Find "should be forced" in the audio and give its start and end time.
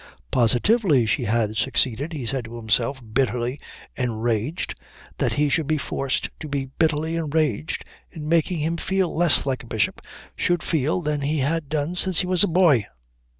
5.47-6.31